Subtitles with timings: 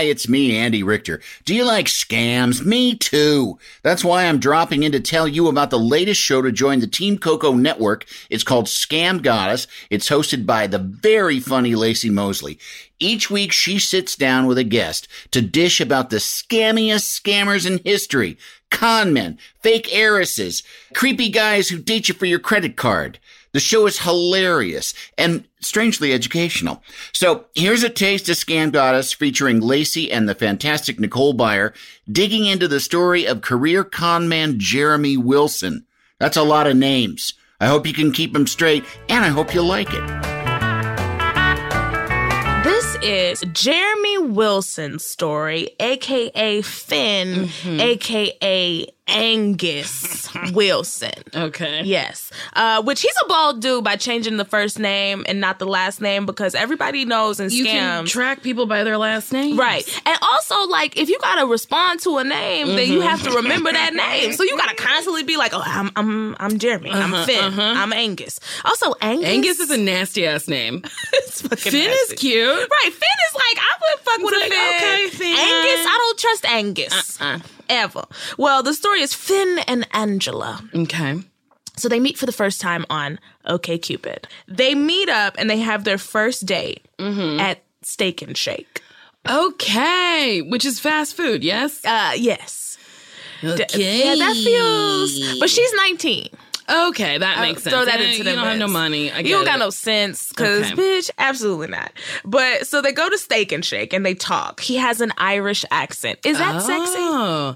[0.00, 1.20] Hi, it's me, Andy Richter.
[1.44, 2.64] Do you like scams?
[2.64, 3.58] Me too.
[3.82, 6.86] That's why I'm dropping in to tell you about the latest show to join the
[6.86, 8.06] Team Coco network.
[8.30, 9.66] It's called Scam Goddess.
[9.90, 12.58] It's hosted by the very funny Laci Mosley.
[12.98, 17.82] Each week, she sits down with a guest to dish about the scammiest scammers in
[17.84, 18.38] history.
[18.70, 20.62] Con men, fake heiresses,
[20.94, 23.18] creepy guys who date you for your credit card.
[23.52, 26.82] The show is hilarious and strangely educational.
[27.12, 31.74] So here's a taste of Scam Goddess featuring Laci and the fantastic Nicole Byer
[32.10, 35.84] digging into the story of career con man Jeremy Wilson.
[36.20, 37.34] That's a lot of names.
[37.60, 40.06] I hope you can keep them straight and I hope you like it.
[42.62, 47.80] This is Jeremy Wilson's story, aka Finn, mm-hmm.
[47.80, 51.10] aka Angus Wilson.
[51.34, 51.82] Okay.
[51.84, 52.30] Yes.
[52.54, 56.00] Uh, which he's a bald dude by changing the first name and not the last
[56.00, 58.08] name because everybody knows can scams.
[58.08, 59.58] track people by their last name.
[59.58, 59.86] Right.
[60.06, 63.36] And also, like, if you gotta respond to a name, then you have to mm-hmm.
[63.36, 64.32] remember that name.
[64.32, 66.90] So you gotta constantly be like, oh, I'm I'm I'm Jeremy.
[66.90, 67.44] I'm uh-huh, Finn.
[67.44, 67.74] Uh-huh.
[67.76, 68.40] I'm Angus.
[68.64, 69.28] Also, Angus.
[69.28, 70.82] Angus is a nasty ass name.
[71.12, 72.14] it's fucking Finn nasty.
[72.14, 72.46] is cute.
[72.46, 72.92] Right.
[72.92, 74.76] Finn is like, I would fuck with like, a Finn.
[74.76, 75.38] okay, Finn.
[75.38, 77.20] Angus, I don't trust Angus.
[77.20, 77.38] Uh-uh.
[77.70, 78.04] Ever.
[78.36, 80.62] Well, the story is Finn and Angela.
[80.74, 81.20] Okay.
[81.76, 84.24] So they meet for the first time on OkCupid.
[84.48, 87.40] They meet up and they have their first date Mm-hmm.
[87.40, 88.82] at Steak and Shake.
[89.26, 90.42] Okay.
[90.42, 91.82] Which is fast food, yes?
[91.84, 92.76] Uh, yes.
[93.42, 94.04] Okay.
[94.04, 95.38] Yeah, that feels.
[95.38, 96.28] But she's 19.
[96.88, 97.74] Okay, that Uh, makes sense.
[97.74, 99.10] Throw that Eh, into you don't have no money.
[99.10, 100.74] I you don't got no sense, because Okay.
[100.80, 101.90] bitch, absolutely not.
[102.24, 104.60] But so they go to Steak and Shake and they talk.
[104.60, 106.20] He has an Irish accent.
[106.24, 106.98] Is that sexy?
[107.22, 107.54] Oh.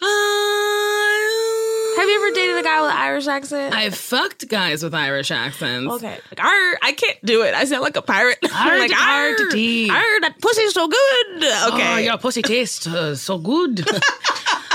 [0.00, 3.72] Uh, Have you ever dated a guy with an Irish accent?
[3.72, 5.92] I've fucked guys with Irish accents.
[5.94, 6.18] Okay.
[6.30, 7.54] Like, arr, I can't do it.
[7.54, 8.38] I sound like a pirate.
[8.42, 11.36] Arr, like, arr, arr, arr, that pussy's so good.
[11.36, 11.94] Okay.
[11.94, 13.86] Oh, your pussy tastes uh, so good.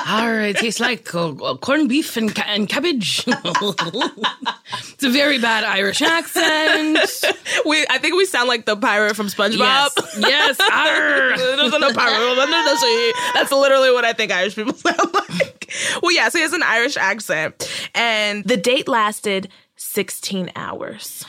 [0.06, 3.24] Arr, it tastes like uh, uh, corned beef and, ca- and cabbage.
[3.28, 6.98] it's a very bad Irish accent.
[7.66, 9.58] we, I think we sound like the pirate from SpongeBob.
[9.58, 10.60] Yes, yes.
[10.72, 11.38] Arr.
[11.38, 13.14] There's no pirate under the sea.
[13.34, 15.72] That's literally what I think Irish people sound like.
[16.02, 17.70] Well, yeah, so he has an Irish accent.
[17.96, 21.26] And the date lasted 16 hours.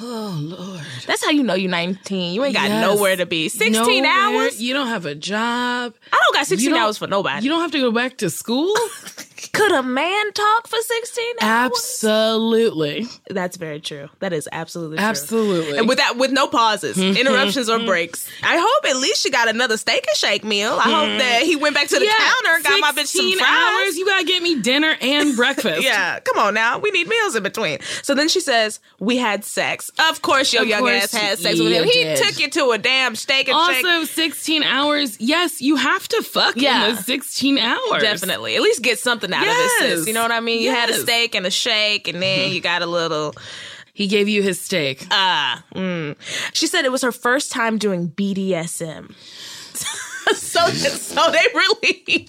[0.00, 0.80] Oh Lord.
[1.06, 2.34] That's how you know you're 19.
[2.34, 2.82] You ain't got Yes.
[2.86, 3.48] nowhere to be.
[3.48, 3.72] 16
[4.02, 4.06] Nowhere.
[4.10, 4.60] hours?
[4.62, 5.94] You don't have a job.
[6.12, 7.44] I don't got 16 don't- hours for nobody.
[7.44, 8.74] You don't have to go back to school.
[9.52, 11.72] Could a man talk for 16 hours?
[11.72, 13.06] Absolutely.
[13.30, 14.08] That's very true.
[14.20, 15.06] That is absolutely true.
[15.06, 15.78] Absolutely.
[15.78, 18.28] And with that, with no pauses, interruptions or breaks.
[18.42, 20.72] I hope at least she got another steak and shake meal.
[20.72, 21.18] I hope mm-hmm.
[21.18, 23.48] that he went back to the counter, got my bitch some 16 fries.
[23.50, 23.96] hours.
[23.96, 25.82] You gotta get me dinner and breakfast.
[25.88, 26.78] Yeah, come on now.
[26.78, 27.78] We need meals in between.
[28.02, 29.90] So then she says, We had sex.
[30.10, 31.84] Of course, your Of young course ass had sex with him.
[31.84, 32.18] He did.
[32.18, 33.84] took you to a damn steak and shake.
[33.86, 35.18] Also, 16 hours.
[35.20, 36.88] Yes, you have to fuck Yeah.
[36.88, 38.02] in those 16 hours.
[38.02, 38.56] Definitely.
[38.56, 39.80] At least get something out of Yes.
[39.80, 40.06] this, sis.
[40.08, 40.62] You know what I mean?
[40.62, 43.34] You had a steak and a shake, and then you got a little.
[43.94, 45.06] He gave you his steak.
[45.10, 45.64] Ah.
[45.74, 46.14] mm.
[46.52, 49.12] She said it was her first time doing BDSM.
[50.34, 52.26] so, so they really,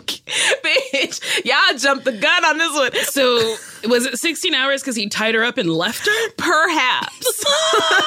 [0.64, 2.92] bitch, y'all jumped the gun on this one.
[3.06, 3.56] so,
[3.90, 6.30] was it 16 hours because he tied her up and left her?
[6.38, 7.46] Perhaps.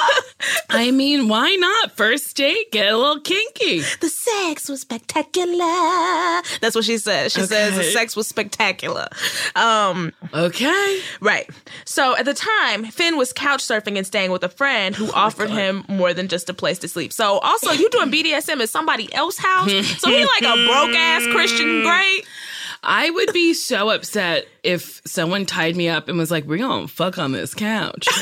[0.83, 1.93] I mean, why not?
[1.93, 3.79] First date, get a little kinky.
[4.01, 5.55] the sex was spectacular.
[6.59, 7.31] That's what she says.
[7.31, 9.07] She says the sex was spectacular.
[9.55, 10.99] Um, Okay.
[11.21, 11.49] right.
[11.85, 15.49] So at the time, Finn was couch surfing and staying with a friend who offered
[15.49, 17.13] him more than just a place to sleep.
[17.13, 19.71] So also, you doing BDSM at somebody else's house?
[20.01, 22.23] so he like a broke ass Christian Grey.
[22.83, 26.87] I would be so upset if someone tied me up and was like, we're to
[26.89, 28.09] fuck on this couch.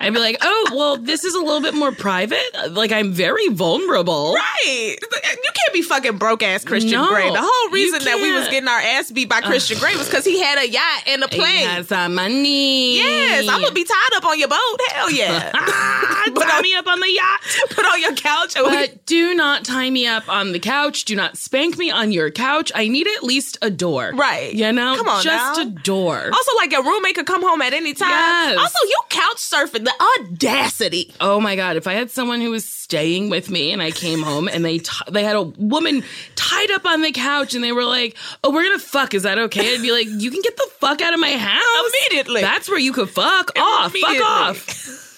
[0.00, 2.38] I'd be like, oh, well, this is a little bit more private.
[2.70, 4.34] Like, I'm very vulnerable.
[4.34, 4.96] Right.
[5.02, 7.30] Uh, you can't be fucking broke ass Christian No, Grey.
[7.30, 10.24] The whole reason that we was getting our ass beat by Christian Grey was because
[10.24, 11.42] he had a yacht and a plane.
[11.58, 12.96] He has some money.
[12.96, 14.80] Yes, I'm gonna be tied up on your boat.
[14.90, 15.50] Hell yeah.
[16.58, 17.40] tie me up on the yacht.
[17.70, 18.56] Put on your couch.
[18.56, 21.04] And we- But do not tie me up on the couch.
[21.04, 22.72] Do not spank me on your couch.
[22.74, 24.12] I need at least a door.
[24.14, 24.52] Right.
[24.52, 24.96] You know?
[24.96, 25.66] Come on Just now.
[25.66, 26.30] a door.
[26.32, 28.08] also, like your roommate could come home at any time.
[28.10, 28.58] Yes.
[28.58, 29.84] Also, you couch surfing.
[29.84, 31.12] The audacity.
[31.20, 31.76] Oh my god!
[31.76, 34.78] If I had someone who was staying with me and I came home and they
[34.78, 36.02] t- they had a woman
[36.36, 39.14] tied up on the couch and they were like, "Oh, we're gonna fuck.
[39.14, 41.92] Is that okay?" I'd be like, "You can get the fuck out of my house
[42.08, 42.40] Immediately.
[42.40, 43.92] That's where you could fuck off.
[43.92, 45.04] Fuck off."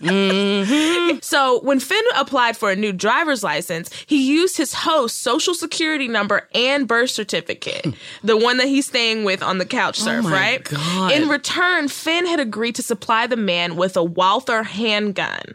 [0.00, 1.18] Mm-hmm.
[1.20, 6.08] So when Finn applied for a new driver's license, he used his host's social security
[6.08, 7.90] number and birth certificate, hmm.
[8.24, 10.64] the one that he's staying with on the couch oh surf, my right?
[10.64, 11.12] God.
[11.12, 15.54] In return, Finn had agreed to supply the man with a Walther handgun.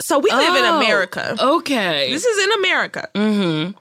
[0.00, 1.36] So we live in Oh, America.
[1.40, 2.10] Okay.
[2.10, 3.08] This is in America.
[3.14, 3.78] Mm-hmm.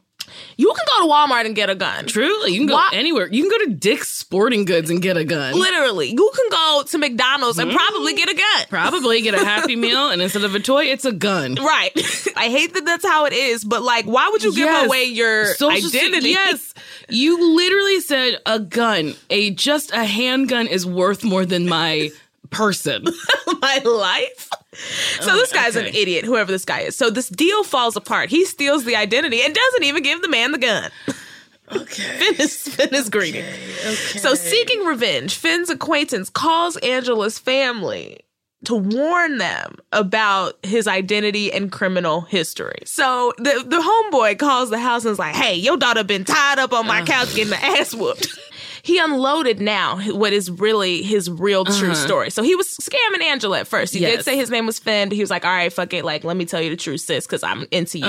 [0.58, 2.08] You can go to Walmart and get a gun.
[2.08, 3.28] Truly, you can go Why- anywhere.
[3.32, 5.54] You can go to Dick's Sporting Goods and get a gun.
[5.54, 7.70] Literally, you can go to McDonald's Mm-hmm.
[7.70, 8.66] and probably get a gun.
[8.70, 11.56] Probably get a Happy Meal, and instead of a toy, it's a gun.
[11.56, 11.92] Right.
[12.36, 14.86] I hate that that's how it is, but like, why would you give Yes.
[14.88, 16.30] away your Social se- identity?
[16.30, 16.74] yes,
[17.08, 19.14] you literally said a gun.
[19.30, 22.10] A just a handgun is worth more than my
[22.50, 23.06] person.
[23.62, 24.50] my life.
[25.22, 26.96] So oh, this guy's an idiot, whoever this guy is.
[26.96, 28.30] So this deal falls apart.
[28.30, 30.92] He steals the identity and doesn't even give the man the gun.
[31.72, 32.04] Okay.
[32.20, 33.44] Finn is, Finn is greedy.
[34.20, 38.20] So seeking revenge, Finn's acquaintance calls Angela's family
[38.66, 42.80] to warn them about his identity and criminal history.
[42.86, 46.60] So the the homeboy calls the house and is like, "Hey, your daughter been tied
[46.60, 48.28] up on my couch getting the ass whooped."
[48.86, 52.30] He unloaded now what is really his real true story.
[52.30, 53.94] So he was scamming Angela at first.
[53.94, 56.06] He did say his name was Finn, but he was like, "All right, fuck it.
[56.06, 58.06] Like, let me tell you the truth, sis, because I'm into you.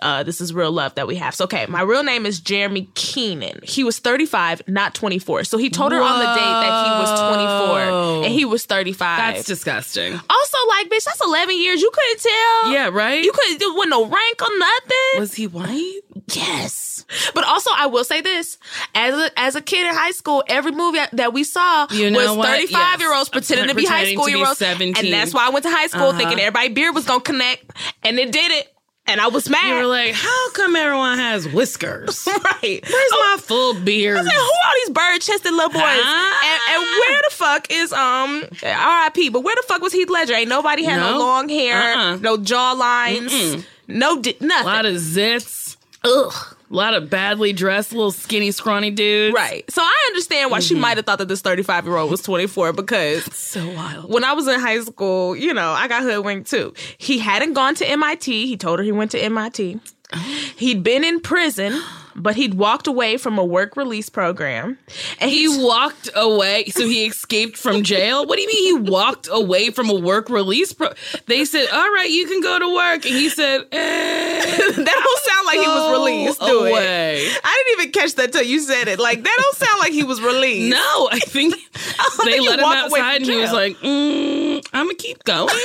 [0.00, 2.88] uh this is real love that we have." So, okay, my real name is Jeremy
[2.94, 3.60] Keenan.
[3.62, 5.44] He was 35, not 24.
[5.44, 9.34] So he told her on the date that he was 24 and he was 35.
[9.34, 10.12] That's disgusting.
[10.14, 11.80] also, like, bitch, that's 11 years.
[11.80, 12.72] You couldn't tell.
[12.72, 13.24] Yeah, right?
[13.24, 15.20] You couldn't do with no rank or nothing.
[15.20, 16.00] Was he white?
[16.36, 17.04] Yes.
[17.34, 18.56] But also, I will say this:
[18.94, 22.36] as a as a kid in high school, every movie that we saw You know
[22.36, 25.04] was thirty five year olds pretending to be high school year olds, 17.
[25.04, 27.64] and that's why I went to high school thinking everybody beard was gonna connect,
[28.04, 28.72] and it did it,
[29.06, 29.66] and I was mad.
[29.68, 32.28] You were like, how come everyone has whiskers?
[32.44, 32.80] right?
[32.88, 34.18] Where's my full beard?
[34.18, 35.82] I said, who are these bird chested little boys?
[35.82, 36.68] Ah.
[36.70, 39.30] And, and where the fuck is um R.I.P.
[39.30, 40.34] But where the fuck was Heath Ledger?
[40.34, 41.18] Ain't nobody had no, No.
[41.18, 42.16] long hair, Uh-uh.
[42.16, 44.64] no jaw lines, no di- A nothing.
[44.66, 45.69] lot of zits.
[46.04, 46.32] Ugh.
[46.70, 49.34] A lot of badly dressed, little skinny, scrawny dudes.
[49.34, 49.68] Right.
[49.70, 50.82] So I understand why she mm-hmm.
[50.82, 54.12] might have thought that this 35 year old was 24 because So wild.
[54.12, 56.72] when I was in high school, you know, I got hoodwinked too.
[56.96, 58.46] He hadn't gone to MIT.
[58.46, 59.80] He told her he went to MIT.
[60.12, 60.50] Oh.
[60.56, 61.80] He'd been in prison,
[62.22, 64.78] but he'd walked away from a work release program.
[65.18, 68.26] And He walked away, so he escaped from jail.
[68.26, 70.72] What do you mean he walked away from a work release?
[70.72, 70.92] Pro-
[71.26, 75.22] they said, "All right, you can go to work," and he said, eh, that don't
[75.24, 76.70] sound like he was released, do it.
[76.70, 77.28] away.
[77.44, 78.98] I didn't even catch that till you said it.
[78.98, 80.70] Like that don't sound like he was released.
[80.70, 81.54] No, I think
[82.24, 84.94] they think let him walk away from outside, and he was like, mm, "I'm gonna
[84.94, 85.54] keep going."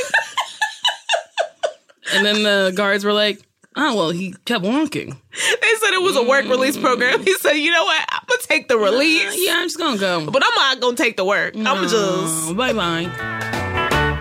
[2.13, 3.39] and then the guards were like,
[3.75, 7.21] "Oh well, he kept walking." They said it was a work release program.
[7.23, 8.05] He said, you know what?
[8.09, 9.33] I'm gonna take the release.
[9.33, 10.29] Uh, yeah, I'm just gonna go.
[10.31, 11.55] But I'm not gonna take the work.
[11.55, 13.11] I'm gonna just bye bye.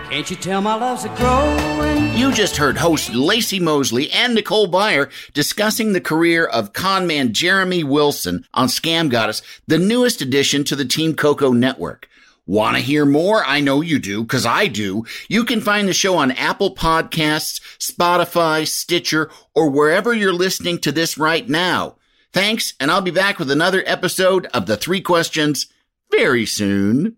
[0.09, 2.13] Can't you tell my love's a growing?
[2.17, 7.83] You just heard host Laci Mosley and Nicole Byer discussing the career of conman Jeremy
[7.83, 12.07] Wilson on Scam Goddess, the newest addition to the Team Coco network.
[12.47, 13.43] Want to hear more?
[13.43, 15.03] I know you do, because I do.
[15.27, 20.91] You can find the show on Apple Podcasts, Spotify, Stitcher, or wherever you're listening to
[20.91, 21.95] this right now.
[22.31, 25.67] Thanks, and I'll be back with another episode of The Three Questions
[26.11, 27.17] very soon.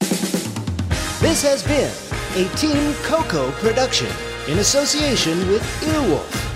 [0.00, 1.92] This has been
[2.44, 4.08] a Team Coco production
[4.48, 6.55] in association with Earwolf.